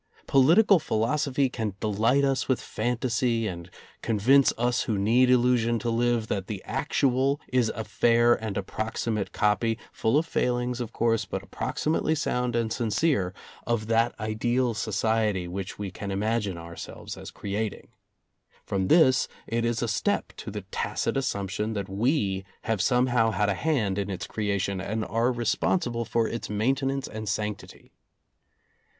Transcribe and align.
Political 0.25 0.79
philosophy 0.79 1.47
can 1.47 1.75
delight 1.79 2.23
us 2.23 2.47
with 2.47 2.59
fantasy 2.59 3.45
and 3.45 3.69
con 4.01 4.17
vince 4.17 4.51
us 4.57 4.81
who 4.89 4.97
need 4.97 5.29
illusion 5.29 5.77
to 5.77 5.91
live 5.91 6.25
that 6.25 6.47
the 6.47 6.59
actual 6.65 7.39
is 7.53 7.69
a 7.75 7.83
fair 7.83 8.33
and 8.33 8.57
approximate 8.57 9.31
copy— 9.31 9.77
full 9.93 10.17
of 10.17 10.25
failings, 10.25 10.81
of 10.81 10.91
course, 10.91 11.25
but 11.25 11.43
approximately 11.43 12.15
sound 12.15 12.55
and 12.55 12.73
sincere— 12.73 13.31
of 13.67 13.85
that 13.85 14.19
ideal 14.19 14.73
society 14.73 15.47
which 15.47 15.77
we 15.77 15.91
can 15.91 16.09
imagine 16.09 16.57
ourselves 16.57 17.15
as 17.15 17.29
creating. 17.29 17.89
From 18.65 18.87
this 18.87 19.27
it 19.45 19.63
is 19.63 19.83
a 19.83 19.87
step 19.87 20.33
to 20.37 20.49
the 20.49 20.61
tacit 20.71 21.15
assumption 21.15 21.73
that 21.73 21.87
we 21.87 22.43
have 22.63 22.81
somehow 22.81 23.29
had 23.29 23.49
a 23.49 23.53
hand 23.53 23.99
in 23.99 24.09
its 24.09 24.25
creation 24.25 24.81
and 24.81 25.05
are 25.05 25.31
responsible 25.31 26.05
for 26.05 26.27
its 26.27 26.49
maintenance 26.49 27.07
and 27.07 27.29
sanctity. 27.29 27.91